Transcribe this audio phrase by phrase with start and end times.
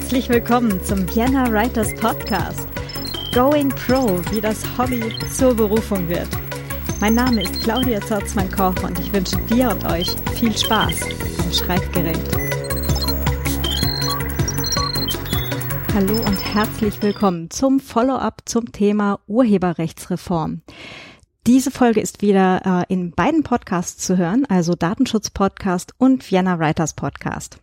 [0.00, 2.66] Herzlich willkommen zum Vienna Writers Podcast.
[3.34, 6.26] Going Pro, wie das Hobby zur Berufung wird.
[7.00, 11.02] Mein Name ist Claudia Zorzmann-Koch und ich wünsche dir und euch viel Spaß
[11.44, 12.18] am Schreibgerät.
[15.94, 20.62] Hallo und herzlich willkommen zum Follow-up zum Thema Urheberrechtsreform.
[21.46, 26.58] Diese Folge ist wieder äh, in beiden Podcasts zu hören, also Datenschutz Podcast und Vienna
[26.58, 27.60] Writers Podcast.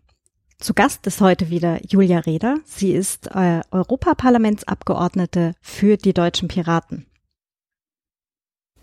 [0.59, 2.57] Zu Gast ist heute wieder Julia Reder.
[2.65, 7.05] Sie ist äh, Europaparlamentsabgeordnete für die deutschen Piraten.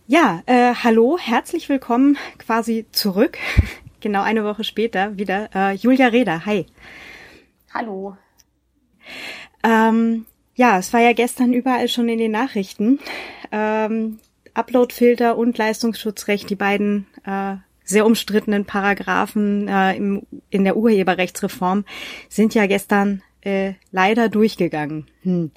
[0.06, 3.38] Ja, äh, hallo, herzlich willkommen quasi zurück.
[4.00, 5.50] genau eine Woche später wieder.
[5.52, 6.66] Äh, Julia Reder, hi.
[7.72, 8.16] Hallo.
[9.64, 13.00] Ähm, ja, es war ja gestern überall schon in den Nachrichten.
[13.50, 14.20] Ähm,
[14.54, 21.84] Uploadfilter und Leistungsschutzrecht, die beiden äh, sehr umstrittenen Paragraphen äh, im, in der Urheberrechtsreform
[22.28, 25.06] sind ja gestern äh, leider durchgegangen.
[25.22, 25.50] Hm.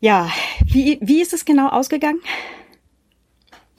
[0.00, 0.30] Ja,
[0.66, 2.20] wie, wie ist es genau ausgegangen?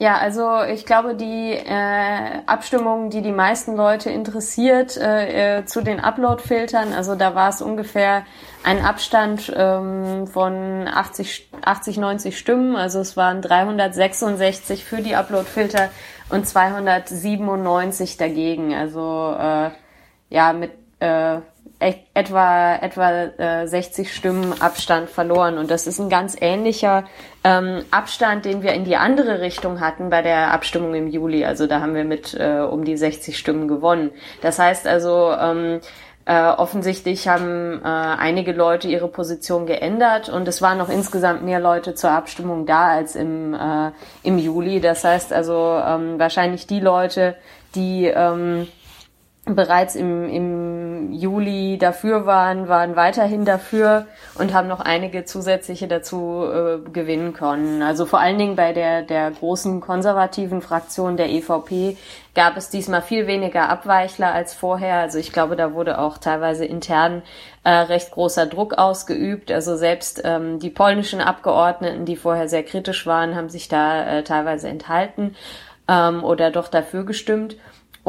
[0.00, 5.80] Ja, also ich glaube, die äh, Abstimmung, die die meisten Leute interessiert äh, äh, zu
[5.80, 8.24] den Upload-Filtern, also da war es ungefähr
[8.62, 12.76] ein Abstand ähm, von 80, 80, 90 Stimmen.
[12.76, 15.90] Also es waren 366 für die Upload-Filter
[16.30, 18.74] und 297 dagegen.
[18.74, 19.70] Also äh,
[20.30, 21.38] ja, mit äh,
[21.80, 27.04] etwa etwa äh, 60 Stimmen Abstand verloren und das ist ein ganz ähnlicher
[27.44, 31.44] ähm, Abstand, den wir in die andere Richtung hatten bei der Abstimmung im Juli.
[31.44, 34.10] Also da haben wir mit äh, um die 60 Stimmen gewonnen.
[34.42, 35.80] Das heißt also ähm,
[36.24, 41.60] äh, offensichtlich haben äh, einige Leute ihre Position geändert und es waren noch insgesamt mehr
[41.60, 43.92] Leute zur Abstimmung da als im äh,
[44.24, 44.80] im Juli.
[44.80, 47.36] Das heißt also ähm, wahrscheinlich die Leute,
[47.76, 48.66] die ähm,
[49.54, 56.44] bereits im, im Juli dafür waren, waren weiterhin dafür und haben noch einige zusätzliche dazu
[56.44, 57.82] äh, gewinnen können.
[57.82, 61.96] Also vor allen Dingen bei der, der großen konservativen Fraktion der EVP
[62.34, 64.96] gab es diesmal viel weniger Abweichler als vorher.
[64.96, 67.22] Also ich glaube, da wurde auch teilweise intern
[67.64, 69.50] äh, recht großer Druck ausgeübt.
[69.50, 74.22] Also selbst ähm, die polnischen Abgeordneten, die vorher sehr kritisch waren, haben sich da äh,
[74.22, 75.34] teilweise enthalten
[75.88, 77.56] ähm, oder doch dafür gestimmt.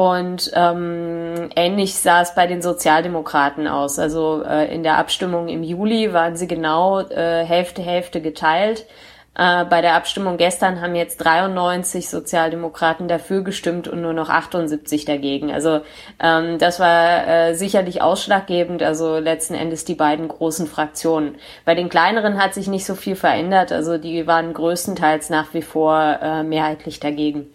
[0.00, 3.98] Und ähm, ähnlich sah es bei den Sozialdemokraten aus.
[3.98, 8.86] Also äh, in der Abstimmung im Juli waren sie genau äh, Hälfte Hälfte geteilt.
[9.34, 15.04] Äh, bei der Abstimmung gestern haben jetzt 93 Sozialdemokraten dafür gestimmt und nur noch 78
[15.04, 15.52] dagegen.
[15.52, 15.82] Also
[16.18, 18.82] ähm, das war äh, sicherlich ausschlaggebend.
[18.82, 21.34] Also letzten Endes die beiden großen Fraktionen.
[21.66, 23.70] Bei den kleineren hat sich nicht so viel verändert.
[23.70, 27.48] Also die waren größtenteils nach wie vor äh, mehrheitlich dagegen.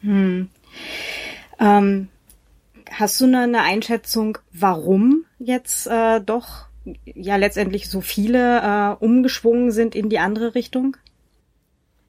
[0.00, 0.48] Hm.
[1.62, 2.08] Ähm,
[2.90, 6.66] hast du eine Einschätzung, warum jetzt äh, doch
[7.04, 10.96] ja letztendlich so viele äh, umgeschwungen sind in die andere Richtung?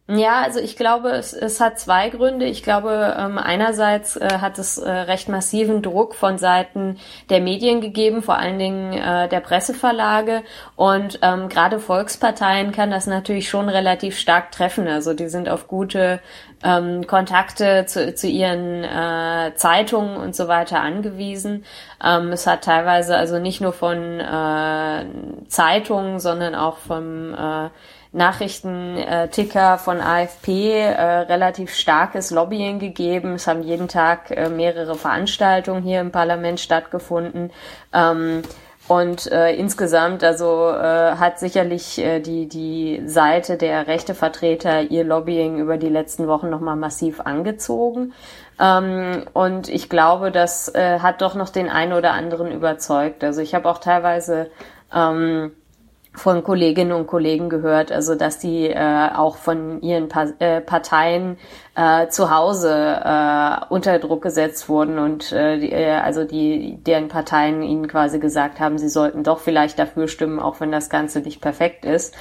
[0.09, 2.45] Ja, also ich glaube, es, es hat zwei Gründe.
[2.45, 6.97] Ich glaube, ähm, einerseits äh, hat es äh, recht massiven Druck von Seiten
[7.29, 10.43] der Medien gegeben, vor allen Dingen äh, der Presseverlage.
[10.75, 14.89] Und ähm, gerade Volksparteien kann das natürlich schon relativ stark treffen.
[14.89, 16.19] Also die sind auf gute
[16.63, 21.65] ähm, Kontakte zu, zu ihren äh, Zeitungen und so weiter angewiesen.
[22.03, 25.05] Ähm, es hat teilweise also nicht nur von äh,
[25.47, 27.69] Zeitungen, sondern auch vom äh,
[28.13, 33.33] Nachrichtenticker von AFP äh, relativ starkes Lobbying gegeben.
[33.33, 37.51] Es haben jeden Tag äh, mehrere Veranstaltungen hier im Parlament stattgefunden.
[37.91, 38.43] Ähm,
[38.87, 45.59] und äh, insgesamt, also äh, hat sicherlich äh, die die Seite der Rechtevertreter ihr Lobbying
[45.59, 48.13] über die letzten Wochen nochmal massiv angezogen.
[48.59, 53.23] Ähm, und ich glaube, das äh, hat doch noch den einen oder anderen überzeugt.
[53.23, 54.51] Also ich habe auch teilweise
[54.93, 55.53] ähm,
[56.15, 61.37] von Kolleginnen und Kollegen gehört, also dass die äh, auch von ihren pa äh, Parteien
[61.75, 62.71] äh, zu Hause
[63.03, 68.19] äh, unter Druck gesetzt wurden und äh, die, äh, also die deren Parteien ihnen quasi
[68.19, 72.13] gesagt haben, sie sollten doch vielleicht dafür stimmen, auch wenn das Ganze nicht perfekt ist.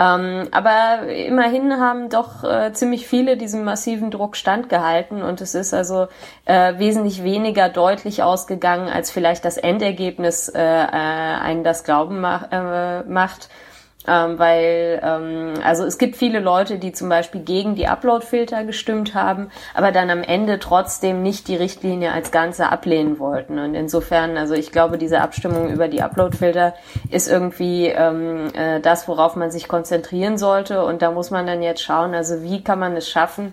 [0.00, 5.72] Ähm, aber immerhin haben doch äh, ziemlich viele diesem massiven Druck standgehalten und es ist
[5.74, 6.06] also
[6.44, 12.52] äh, wesentlich weniger deutlich ausgegangen, als vielleicht das Endergebnis äh, äh, einen das Glauben mach,
[12.52, 13.37] äh, macht
[14.08, 19.14] ähm, weil ähm, also es gibt viele Leute, die zum Beispiel gegen die Upload-Filter gestimmt
[19.14, 23.58] haben, aber dann am Ende trotzdem nicht die Richtlinie als Ganze ablehnen wollten.
[23.58, 26.74] Und insofern, also ich glaube, diese Abstimmung über die Upload-Filter
[27.10, 30.84] ist irgendwie ähm, äh, das, worauf man sich konzentrieren sollte.
[30.84, 33.52] Und da muss man dann jetzt schauen, also wie kann man es schaffen,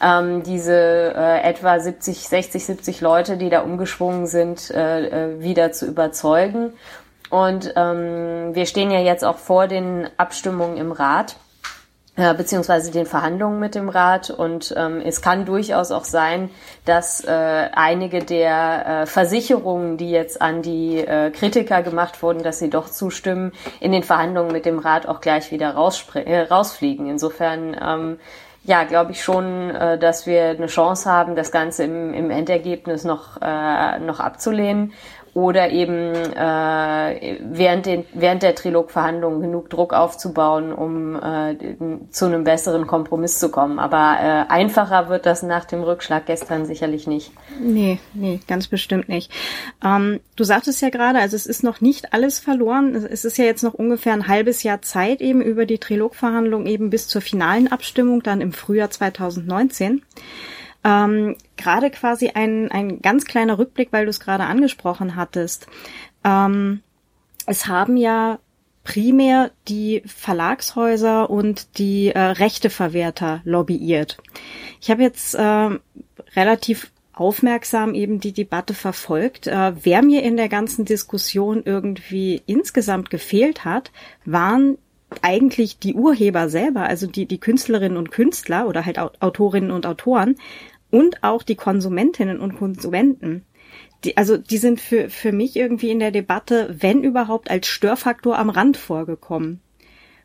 [0.00, 5.72] ähm, diese äh, etwa 70, 60, 70 Leute, die da umgeschwungen sind, äh, äh, wieder
[5.72, 6.74] zu überzeugen
[7.30, 11.36] und ähm, wir stehen ja jetzt auch vor den Abstimmungen im Rat
[12.16, 14.30] äh, beziehungsweise den Verhandlungen mit dem Rat.
[14.30, 16.50] Und ähm, es kann durchaus auch sein,
[16.84, 22.58] dass äh, einige der äh, Versicherungen, die jetzt an die äh, Kritiker gemacht wurden, dass
[22.58, 25.74] sie doch zustimmen, in den Verhandlungen mit dem Rat auch gleich wieder
[26.14, 27.06] äh, rausfliegen.
[27.06, 28.18] Insofern ähm,
[28.66, 33.04] ja, glaube ich schon, äh, dass wir eine Chance haben, das Ganze im, im Endergebnis
[33.04, 34.92] noch, äh, noch abzulehnen
[35.36, 41.54] oder eben äh, während, den, während der Trilogverhandlungen genug Druck aufzubauen, um äh,
[42.08, 43.78] zu einem besseren Kompromiss zu kommen.
[43.78, 47.32] Aber äh, einfacher wird das nach dem Rückschlag gestern sicherlich nicht.
[47.60, 49.30] Nee, nee, ganz bestimmt nicht.
[49.84, 52.94] Ähm, du sagtest ja gerade, also es ist noch nicht alles verloren.
[52.94, 56.88] Es ist ja jetzt noch ungefähr ein halbes Jahr Zeit eben über die Trilogverhandlungen eben
[56.88, 60.00] bis zur finalen Abstimmung dann im Frühjahr 2019.
[60.86, 65.66] Ähm, gerade quasi ein, ein ganz kleiner Rückblick, weil du es gerade angesprochen hattest.
[66.22, 66.80] Ähm,
[67.46, 68.38] es haben ja
[68.84, 74.18] primär die Verlagshäuser und die äh, Rechteverwerter lobbyiert.
[74.80, 75.70] Ich habe jetzt äh,
[76.36, 79.48] relativ aufmerksam eben die Debatte verfolgt.
[79.48, 83.90] Äh, wer mir in der ganzen Diskussion irgendwie insgesamt gefehlt hat,
[84.24, 84.78] waren
[85.22, 90.36] eigentlich die Urheber selber, also die, die Künstlerinnen und Künstler oder halt Autorinnen und Autoren,
[90.90, 93.44] und auch die Konsumentinnen und Konsumenten.
[94.04, 98.38] Die, also die sind für, für mich irgendwie in der Debatte, wenn überhaupt, als Störfaktor
[98.38, 99.60] am Rand vorgekommen.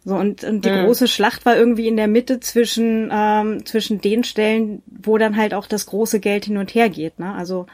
[0.04, 0.86] So, und, und die mhm.
[0.86, 5.54] große Schlacht war irgendwie in der Mitte zwischen, ähm, zwischen den Stellen, wo dann halt
[5.54, 7.20] auch das große Geld hin und her geht.
[7.20, 7.34] Ne?
[7.34, 7.68] Also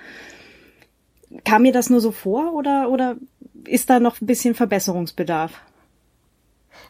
[1.46, 3.16] kam mir das nur so vor oder, oder
[3.66, 5.62] ist da noch ein bisschen Verbesserungsbedarf?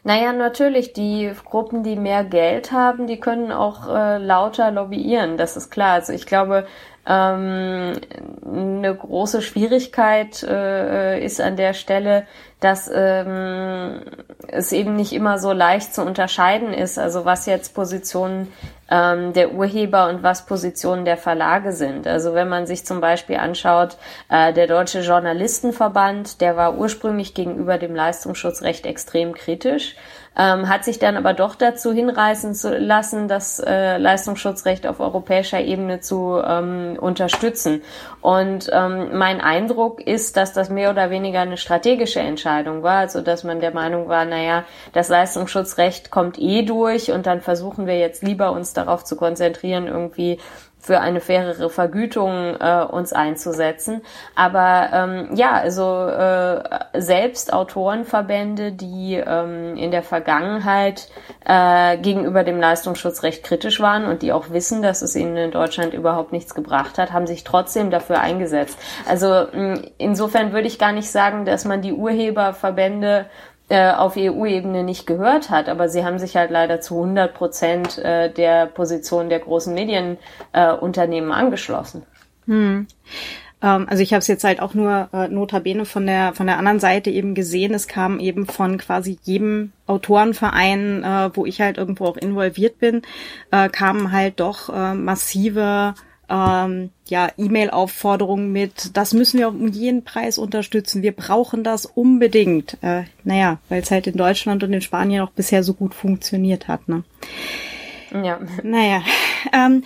[0.04, 5.56] Naja, natürlich, die Gruppen, die mehr Geld haben, die können auch äh, lauter lobbyieren, das
[5.56, 5.94] ist klar.
[5.94, 6.66] Also ich glaube,
[7.08, 7.92] ähm,
[8.46, 12.26] eine große Schwierigkeit äh, ist an der Stelle,
[12.60, 14.02] dass ähm,
[14.48, 18.52] es eben nicht immer so leicht zu unterscheiden ist, also was jetzt Positionen
[18.90, 22.06] ähm, der Urheber und was Positionen der Verlage sind.
[22.06, 23.96] Also wenn man sich zum Beispiel anschaut,
[24.28, 29.94] äh, der Deutsche Journalistenverband, der war ursprünglich gegenüber dem Leistungsschutzrecht extrem kritisch
[30.38, 35.60] ähm, hat sich dann aber doch dazu hinreißen zu lassen, das äh, Leistungsschutzrecht auf europäischer
[35.60, 37.82] Ebene zu ähm, unterstützen.
[38.20, 43.20] Und ähm, mein Eindruck ist, dass das mehr oder weniger eine strategische Entscheidung war, also
[43.20, 47.98] dass man der Meinung war, naja, das Leistungsschutzrecht kommt eh durch und dann versuchen wir
[47.98, 50.38] jetzt lieber uns darauf zu konzentrieren, irgendwie
[50.88, 54.00] für eine fairere Vergütung äh, uns einzusetzen.
[54.34, 56.62] Aber ähm, ja, also äh,
[56.98, 61.10] selbst Autorenverbände, die ähm, in der Vergangenheit
[61.44, 65.92] äh, gegenüber dem Leistungsschutzrecht kritisch waren und die auch wissen, dass es ihnen in Deutschland
[65.92, 68.78] überhaupt nichts gebracht hat, haben sich trotzdem dafür eingesetzt.
[69.06, 73.26] Also mh, insofern würde ich gar nicht sagen, dass man die Urheberverbände
[73.68, 77.98] äh, auf EU-Ebene nicht gehört hat, aber sie haben sich halt leider zu 100 Prozent
[77.98, 82.02] äh, der Position der großen Medienunternehmen äh, angeschlossen.
[82.46, 82.86] Hm.
[83.60, 86.58] Ähm, also ich habe es jetzt halt auch nur äh, notabene von der von der
[86.58, 87.74] anderen Seite eben gesehen.
[87.74, 93.02] Es kam eben von quasi jedem Autorenverein, äh, wo ich halt irgendwo auch involviert bin,
[93.50, 95.94] äh, kamen halt doch äh, massive
[96.28, 102.76] ähm, ja, E-Mail-Aufforderungen mit, das müssen wir um jeden Preis unterstützen, wir brauchen das unbedingt.
[102.82, 106.68] Äh, naja, weil es halt in Deutschland und in Spanien auch bisher so gut funktioniert
[106.68, 106.88] hat.
[106.88, 107.04] Ne?
[108.12, 108.40] Ja.
[108.62, 109.02] Naja,
[109.52, 109.84] ähm,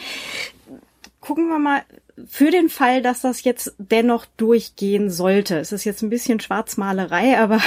[1.21, 1.83] gucken wir mal,
[2.29, 7.39] für den Fall, dass das jetzt dennoch durchgehen sollte, es ist jetzt ein bisschen Schwarzmalerei,
[7.39, 7.61] aber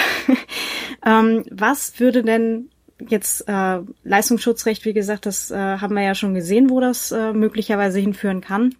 [1.06, 6.34] ähm, was würde denn jetzt äh, Leistungsschutzrecht, wie gesagt, das äh, haben wir ja schon
[6.34, 8.76] gesehen, wo das äh, möglicherweise hinführen kann.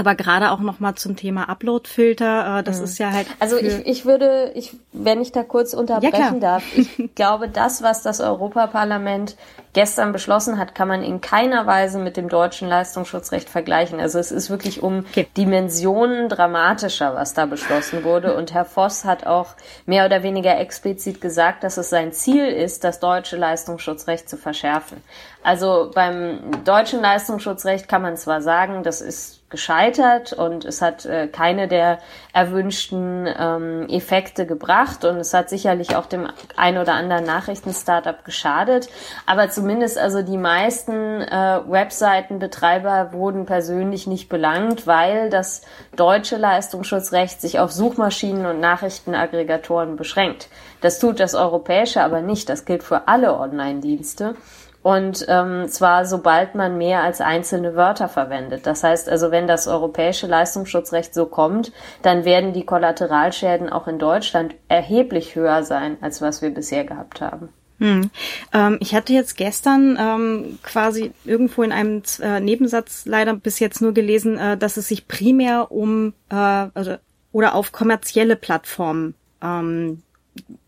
[0.00, 2.84] Aber gerade auch noch mal zum Thema Uploadfilter, äh, das mhm.
[2.84, 3.26] ist ja halt.
[3.40, 7.82] Also ich, ich würde, ich, wenn ich da kurz unterbrechen ja, darf, ich glaube, das,
[7.82, 9.36] was das Europaparlament
[9.72, 13.98] gestern beschlossen hat, kann man in keiner Weise mit dem deutschen Leistungsschutzrecht vergleichen.
[13.98, 15.26] Also es ist wirklich um okay.
[15.36, 18.36] Dimensionen dramatischer, was da beschlossen wurde.
[18.36, 22.84] Und Herr Voss hat auch mehr oder weniger explizit gesagt, dass es sein Ziel ist,
[22.84, 25.02] das deutsche Leistungsschutzrecht zu verschärfen.
[25.42, 31.26] Also beim deutschen Leistungsschutzrecht kann man zwar sagen, das ist gescheitert und es hat äh,
[31.26, 32.00] keine der
[32.34, 38.88] erwünschten ähm, Effekte gebracht und es hat sicherlich auch dem ein oder anderen Nachrichtenstartup geschadet.
[39.24, 45.62] Aber zumindest also die meisten äh, Webseitenbetreiber wurden persönlich nicht belangt, weil das
[45.98, 50.48] deutsche Leistungsschutzrecht sich auf Suchmaschinen und Nachrichtenaggregatoren beschränkt.
[50.80, 52.48] Das tut das europäische aber nicht.
[52.48, 54.34] Das gilt für alle Online-Dienste.
[54.82, 58.64] Und ähm, zwar sobald man mehr als einzelne Wörter verwendet.
[58.66, 63.98] Das heißt also, wenn das europäische Leistungsschutzrecht so kommt, dann werden die Kollateralschäden auch in
[63.98, 67.48] Deutschland erheblich höher sein, als was wir bisher gehabt haben.
[67.78, 68.10] Hm.
[68.52, 73.80] Ähm, ich hatte jetzt gestern ähm, quasi irgendwo in einem äh, Nebensatz leider bis jetzt
[73.80, 76.96] nur gelesen, äh, dass es sich primär um äh, also,
[77.30, 80.02] oder auf kommerzielle Plattformen ähm,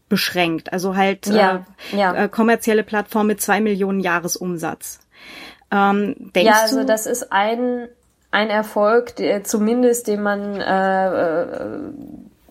[0.08, 0.72] beschränkt.
[0.72, 2.14] Also halt ja, äh, ja.
[2.14, 5.00] Äh, kommerzielle Plattformen mit zwei Millionen Jahresumsatz.
[5.72, 7.88] Ähm, denkst ja, also du, das ist ein
[8.32, 11.56] ein Erfolg, der, zumindest den man äh, äh,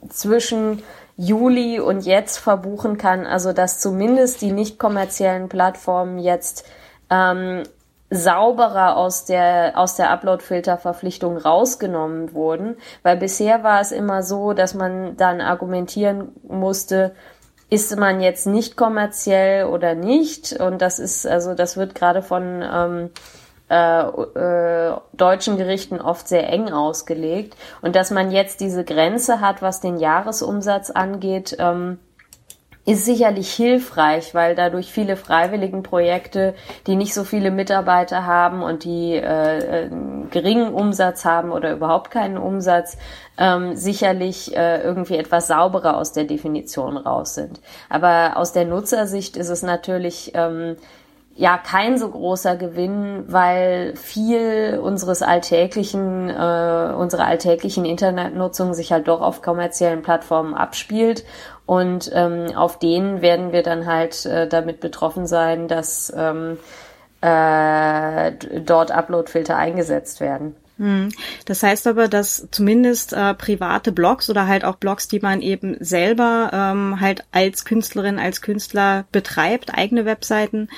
[0.09, 0.83] zwischen
[1.21, 6.65] Juli und jetzt verbuchen kann, also dass zumindest die nicht kommerziellen Plattformen jetzt
[7.09, 7.63] ähm,
[8.09, 14.73] sauberer aus der aus der Upload-Filter-Verpflichtung rausgenommen wurden, weil bisher war es immer so, dass
[14.73, 17.13] man dann argumentieren musste,
[17.69, 20.53] ist man jetzt nicht kommerziell oder nicht?
[20.53, 23.09] Und das ist also das wird gerade von ähm,
[23.69, 27.55] äh, äh, deutschen Gerichten oft sehr eng ausgelegt.
[27.81, 31.99] Und dass man jetzt diese Grenze hat, was den Jahresumsatz angeht, ähm,
[32.89, 36.55] ist sicherlich hilfreich, weil dadurch viele freiwilligen Projekte,
[36.87, 39.89] die nicht so viele Mitarbeiter haben und die äh,
[40.31, 42.97] geringen Umsatz haben oder überhaupt keinen Umsatz,
[43.37, 47.61] ähm, sicherlich äh, irgendwie etwas sauberer aus der Definition raus sind.
[47.89, 50.75] Aber aus der Nutzersicht ist es natürlich ähm,
[51.39, 59.07] ja kein so großer Gewinn, weil viel unseres alltäglichen, äh, unserer alltäglichen Internetnutzung sich halt
[59.07, 61.23] doch auf kommerziellen Plattformen abspielt
[61.65, 66.57] und ähm, auf denen werden wir dann halt äh, damit betroffen sein, dass ähm,
[67.21, 70.57] äh, dort Uploadfilter eingesetzt werden.
[70.79, 71.09] Hm.
[71.43, 75.75] Das heißt aber, dass zumindest äh, private Blogs oder halt auch Blogs, die man eben
[75.81, 80.69] selber ähm, halt als Künstlerin, als Künstler betreibt, eigene Webseiten,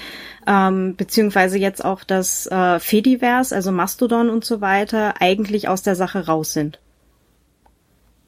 [0.47, 5.95] ähm, beziehungsweise jetzt auch das äh, Fediverse, also Mastodon und so weiter, eigentlich aus der
[5.95, 6.79] Sache raus sind.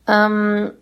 [0.07, 0.73] Ähm,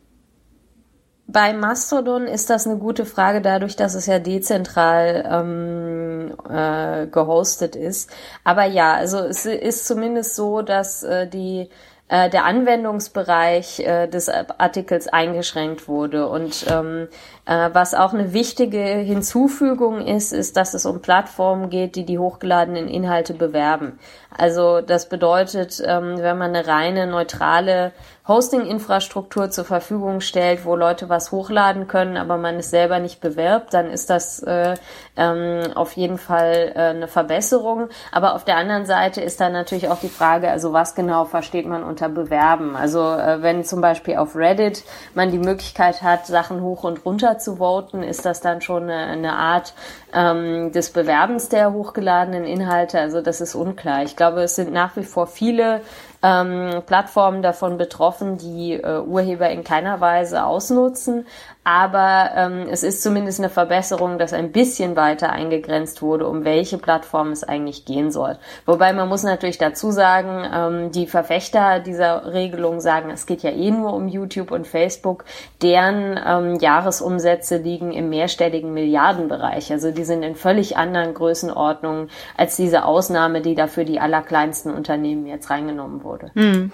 [1.31, 7.75] bei Mastodon ist das eine gute Frage, dadurch, dass es ja dezentral ähm, äh, gehostet
[7.75, 8.09] ist.
[8.43, 11.69] Aber ja, also es ist zumindest so, dass äh, die
[12.11, 16.27] äh, der Anwendungsbereich äh, des Artikels eingeschränkt wurde.
[16.27, 17.07] Und ähm,
[17.40, 22.19] äh, was auch eine wichtige Hinzufügung ist, ist, dass es um Plattformen geht, die die
[22.19, 24.00] hochgeladenen Inhalte bewerben.
[24.38, 27.91] Also das bedeutet, ähm, wenn man eine reine neutrale
[28.27, 33.74] Hosting-Infrastruktur zur Verfügung stellt, wo Leute was hochladen können, aber man es selber nicht bewirbt,
[33.74, 34.75] dann ist das äh,
[35.17, 37.89] ähm, auf jeden Fall äh, eine Verbesserung.
[38.12, 41.65] Aber auf der anderen Seite ist dann natürlich auch die Frage, also was genau versteht
[41.65, 42.77] man unter Bewerben?
[42.77, 44.83] Also äh, wenn zum Beispiel auf Reddit
[45.13, 49.07] man die Möglichkeit hat, Sachen hoch und runter zu voten, ist das dann schon eine,
[49.07, 49.73] eine Art
[50.13, 53.00] ähm, des Bewerbens der hochgeladenen Inhalte?
[53.00, 54.03] Also das ist unklar.
[54.03, 55.81] Ich glaube, es sind nach wie vor viele
[56.23, 61.25] ähm, Plattformen davon betroffen, die äh, Urheber in keiner Weise ausnutzen.
[61.63, 66.79] Aber ähm, es ist zumindest eine Verbesserung, dass ein bisschen weiter eingegrenzt wurde, um welche
[66.79, 68.39] Plattform es eigentlich gehen soll.
[68.65, 73.51] Wobei man muss natürlich dazu sagen, ähm, die Verfechter dieser Regelung sagen, es geht ja
[73.51, 75.23] eh nur um YouTube und Facebook,
[75.61, 79.71] deren ähm, Jahresumsätze liegen im mehrstelligen Milliardenbereich.
[79.71, 85.27] Also die sind in völlig anderen Größenordnungen als diese Ausnahme, die dafür die allerkleinsten Unternehmen
[85.27, 86.31] jetzt reingenommen wurde.
[86.33, 86.71] Hm.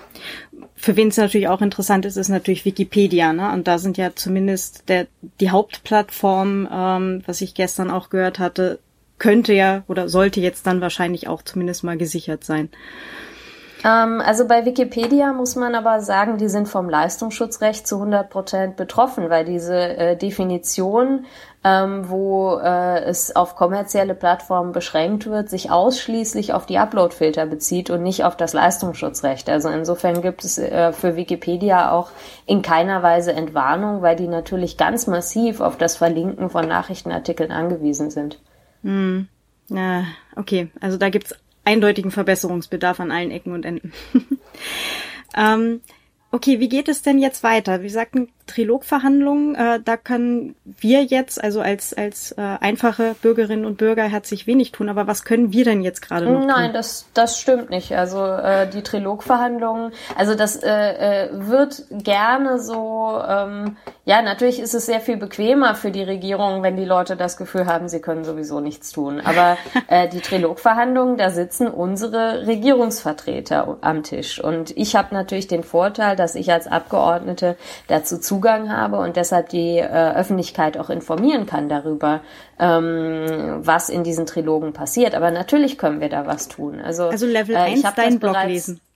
[0.75, 3.33] Für wen es natürlich auch interessant ist, ist natürlich Wikipedia.
[3.33, 3.51] Ne?
[3.51, 5.07] Und da sind ja zumindest der,
[5.39, 8.79] die Hauptplattform, ähm, was ich gestern auch gehört hatte,
[9.19, 12.69] könnte ja oder sollte jetzt dann wahrscheinlich auch zumindest mal gesichert sein.
[13.83, 18.75] Ähm, also bei Wikipedia muss man aber sagen, die sind vom Leistungsschutzrecht zu 100 Prozent
[18.75, 21.25] betroffen, weil diese äh, Definition
[21.67, 27.89] ähm, wo äh, es auf kommerzielle Plattformen beschränkt wird, sich ausschließlich auf die Uploadfilter bezieht
[27.89, 29.49] und nicht auf das Leistungsschutzrecht.
[29.49, 32.11] Also insofern gibt es äh, für Wikipedia auch
[32.45, 38.11] in keiner Weise Entwarnung, weil die natürlich ganz massiv auf das Verlinken von Nachrichtenartikeln angewiesen
[38.11, 38.39] sind.
[38.83, 39.27] Hm.
[39.69, 40.03] Ja,
[40.37, 41.35] okay, also da gibt's
[41.67, 43.93] eindeutigen Verbesserungsbedarf an allen Ecken und Enden.
[45.35, 45.81] ähm,
[46.29, 47.81] Okay, wie geht es denn jetzt weiter?
[47.81, 53.77] Wir sagten Trilogverhandlungen, äh, da können wir jetzt, also als, als äh, einfache Bürgerinnen und
[53.77, 54.89] Bürger, herzlich wenig tun.
[54.89, 56.73] Aber was können wir denn jetzt gerade noch Nein, tun?
[56.73, 57.91] das, das stimmt nicht.
[57.95, 64.73] Also äh, die Trilogverhandlungen, also das äh, äh, wird gerne so, ähm, ja, natürlich ist
[64.73, 68.23] es sehr viel bequemer für die Regierung, wenn die Leute das Gefühl haben, sie können
[68.23, 69.21] sowieso nichts tun.
[69.23, 74.41] Aber äh, die Trilogverhandlungen, da sitzen unsere Regierungsvertreter am Tisch.
[74.41, 79.49] Und ich habe natürlich den Vorteil, dass ich als Abgeordnete dazu Zugang habe und deshalb
[79.49, 82.21] die äh, Öffentlichkeit auch informieren kann darüber,
[82.59, 85.15] ähm, was in diesen Trilogen passiert.
[85.15, 86.79] Aber natürlich können wir da was tun.
[86.79, 88.79] Also, also Level äh, 1 deinen Blog lesen.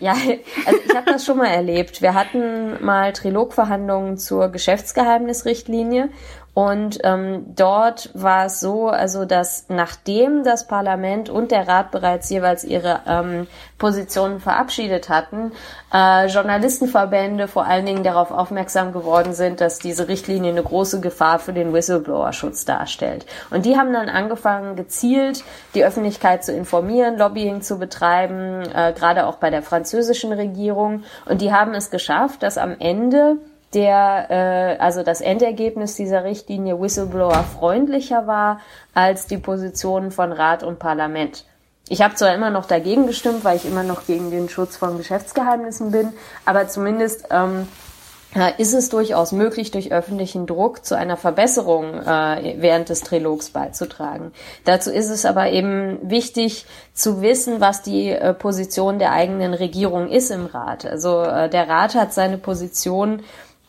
[0.00, 0.14] Ja,
[0.66, 2.02] also ich habe das schon mal erlebt.
[2.02, 6.08] Wir hatten mal Trilogverhandlungen zur Geschäftsgeheimnisrichtlinie
[6.54, 12.28] und ähm, dort war es so, also dass nachdem das Parlament und der Rat bereits
[12.28, 13.46] jeweils ihre ähm,
[13.78, 15.52] Positionen verabschiedet hatten,
[15.94, 21.38] äh, Journalistenverbände vor allen Dingen darauf aufmerksam geworden sind, dass diese Richtlinie eine große Gefahr
[21.38, 23.24] für den Whistleblower-Schutz darstellt.
[23.50, 25.44] Und die haben dann angefangen, gezielt
[25.74, 31.04] die Öffentlichkeit zu informieren, Lobbying zu betreiben, äh, gerade auch bei der französischen Regierung.
[31.24, 33.38] Und die haben es geschafft, dass am Ende
[33.74, 38.60] der, äh, also das Endergebnis dieser Richtlinie Whistleblower freundlicher war
[38.94, 41.44] als die Positionen von Rat und Parlament.
[41.88, 44.96] Ich habe zwar immer noch dagegen gestimmt, weil ich immer noch gegen den Schutz von
[44.96, 46.12] Geschäftsgeheimnissen bin,
[46.46, 47.66] aber zumindest ähm,
[48.56, 54.32] ist es durchaus möglich, durch öffentlichen Druck zu einer Verbesserung äh, während des Trilogs beizutragen.
[54.64, 56.64] Dazu ist es aber eben wichtig
[56.94, 60.86] zu wissen, was die äh, Position der eigenen Regierung ist im Rat.
[60.86, 63.22] Also äh, der Rat hat seine Position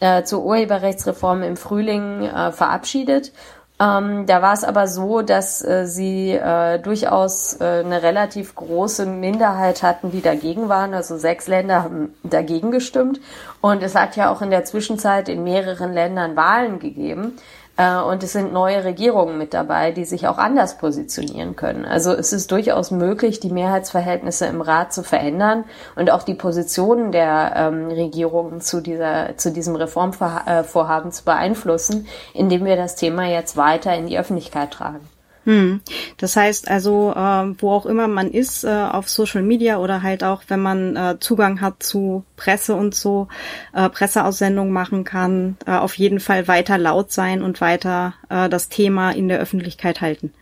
[0.03, 3.31] äh, zur Urheberrechtsreform im Frühling äh, verabschiedet.
[3.79, 9.05] Ähm, da war es aber so, dass äh, sie äh, durchaus äh, eine relativ große
[9.05, 10.93] Minderheit hatten, die dagegen waren.
[10.93, 13.21] Also sechs Länder haben dagegen gestimmt.
[13.61, 17.37] Und es hat ja auch in der Zwischenzeit in mehreren Ländern Wahlen gegeben.
[17.77, 21.85] Äh, und es sind neue Regierungen mit dabei, die sich auch anders positionieren können.
[21.85, 25.65] Also es ist durchaus möglich, die Mehrheitsverhältnisse im Rat zu verändern
[25.95, 32.65] und auch die Positionen der ähm, Regierungen zu dieser, zu diesem Reformvorhaben zu beeinflussen, indem
[32.65, 35.12] wir das Thema jetzt weiter in die Öffentlichkeit tragen.
[35.45, 35.81] Hm.
[36.17, 40.23] Das heißt also, äh, wo auch immer man ist, äh, auf Social Media oder halt
[40.23, 43.27] auch, wenn man äh, Zugang hat zu Presse und so,
[43.73, 48.69] äh, Presseaussendungen machen kann, äh, auf jeden Fall weiter laut sein und weiter äh, das
[48.69, 50.33] Thema in der Öffentlichkeit halten.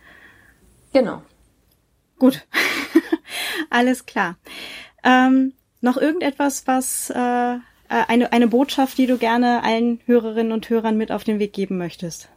[0.93, 1.23] Genau.
[2.19, 2.45] Gut.
[3.71, 4.37] Alles klar.
[5.03, 7.59] Ähm, noch irgendetwas, was äh, äh,
[8.07, 11.77] eine, eine Botschaft, die du gerne allen Hörerinnen und Hörern mit auf den Weg geben
[11.77, 12.29] möchtest?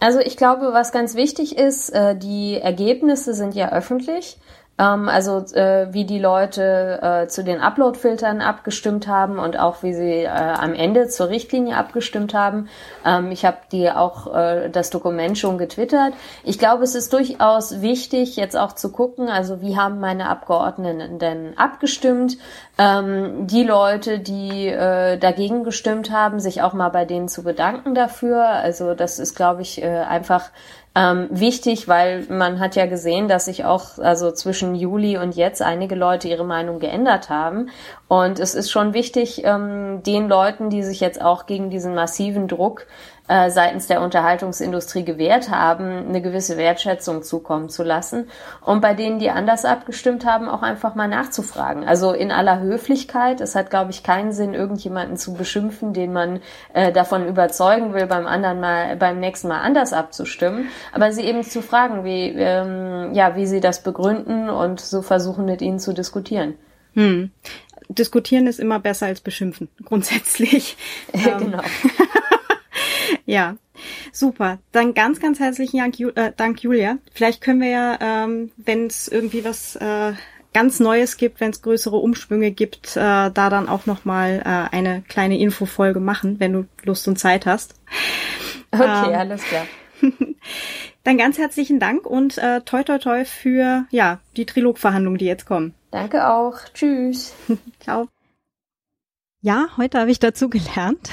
[0.00, 4.38] Also ich glaube, was ganz wichtig ist, äh, die Ergebnisse sind ja öffentlich.
[4.80, 9.92] Ähm, also äh, wie die Leute äh, zu den Upload-Filtern abgestimmt haben und auch wie
[9.92, 12.68] sie äh, am Ende zur Richtlinie abgestimmt haben.
[13.04, 16.14] Ähm, ich habe die auch äh, das Dokument schon getwittert.
[16.44, 21.18] Ich glaube, es ist durchaus wichtig, jetzt auch zu gucken, also wie haben meine Abgeordneten
[21.18, 22.38] denn abgestimmt?
[22.78, 27.94] Ähm, die Leute, die äh, dagegen gestimmt haben, sich auch mal bei denen zu bedanken
[27.94, 28.46] dafür.
[28.46, 30.50] Also das ist, glaube ich, äh, einfach
[30.96, 35.62] ähm, wichtig, weil man hat ja gesehen, dass sich auch also zwischen Juli und jetzt
[35.62, 37.70] einige Leute ihre Meinung geändert haben.
[38.08, 42.48] Und es ist schon wichtig, ähm, den Leuten, die sich jetzt auch gegen diesen massiven
[42.48, 42.86] Druck
[43.30, 48.28] äh, seitens der Unterhaltungsindustrie gewährt haben, eine gewisse Wertschätzung zukommen zu lassen.
[48.60, 51.84] Und bei denen, die anders abgestimmt haben, auch einfach mal nachzufragen.
[51.84, 53.40] Also in aller Höflichkeit.
[53.40, 56.40] Es hat, glaube ich, keinen Sinn, irgendjemanden zu beschimpfen, den man
[56.74, 60.66] äh, davon überzeugen will, beim anderen mal, beim nächsten Mal anders abzustimmen.
[60.92, 65.44] Aber sie eben zu fragen, wie, ähm, ja, wie sie das begründen und so versuchen,
[65.44, 66.54] mit ihnen zu diskutieren.
[66.94, 67.30] Hm
[67.92, 70.76] diskutieren ist immer besser als beschimpfen, grundsätzlich.
[71.12, 71.62] Ja, ähm, genau.
[73.26, 73.56] ja,
[74.12, 74.58] super.
[74.72, 76.98] Dann ganz, ganz herzlichen Dank, äh, Dank Julia.
[77.12, 80.12] Vielleicht können wir ja, ähm, wenn es irgendwie was äh,
[80.52, 85.02] ganz Neues gibt, wenn es größere Umschwünge gibt, äh, da dann auch nochmal äh, eine
[85.08, 87.74] kleine Infofolge machen, wenn du Lust und Zeit hast.
[88.72, 89.66] Okay, ähm, alles klar.
[91.02, 95.46] Dann ganz herzlichen Dank und äh, toi toi toi für ja die Trilogverhandlungen, die jetzt
[95.46, 95.74] kommen.
[95.90, 96.58] Danke auch.
[96.74, 97.34] Tschüss.
[97.80, 98.08] Ciao.
[99.40, 101.10] Ja, heute habe ich dazu gelernt.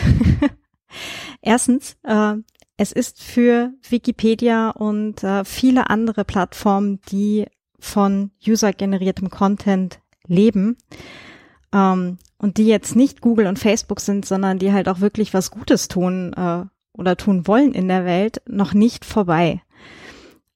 [1.47, 2.33] Erstens, äh,
[2.75, 7.45] es ist für Wikipedia und äh, viele andere Plattformen, die
[7.79, 10.75] von user-generiertem Content leben
[11.71, 15.49] ähm, und die jetzt nicht Google und Facebook sind, sondern die halt auch wirklich was
[15.49, 19.62] Gutes tun äh, oder tun wollen in der Welt, noch nicht vorbei.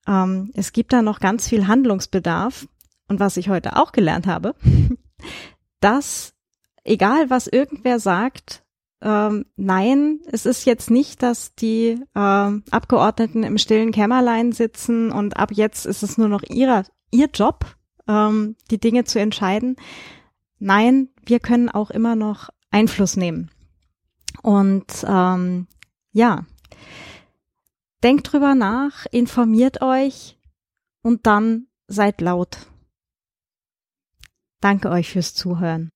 [0.06, 2.67] Ähm, es gibt da noch ganz viel Handlungsbedarf.
[3.08, 4.56] Und was ich heute auch gelernt habe,
[5.80, 6.34] dass
[6.84, 8.65] egal was irgendwer sagt,
[9.01, 15.37] ähm, nein, es ist jetzt nicht, dass die ähm, Abgeordneten im stillen Kämmerlein sitzen und
[15.37, 17.65] ab jetzt ist es nur noch ihrer, ihr Job,
[18.07, 19.75] ähm, die Dinge zu entscheiden.
[20.59, 23.49] Nein, wir können auch immer noch Einfluss nehmen.
[24.43, 25.67] Und ähm,
[26.11, 26.45] ja,
[28.03, 30.39] Denkt drüber nach, informiert euch
[31.03, 32.67] und dann seid laut.
[34.59, 35.91] Danke euch fürs Zuhören.